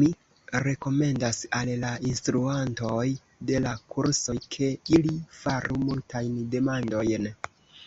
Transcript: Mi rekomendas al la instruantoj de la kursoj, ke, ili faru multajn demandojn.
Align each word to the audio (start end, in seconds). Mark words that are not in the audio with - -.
Mi 0.00 0.06
rekomendas 0.64 1.38
al 1.58 1.70
la 1.84 1.92
instruantoj 2.08 3.06
de 3.52 3.62
la 3.68 3.72
kursoj, 3.94 4.36
ke, 4.56 4.68
ili 4.98 5.16
faru 5.40 5.80
multajn 5.88 6.38
demandojn. 6.56 7.32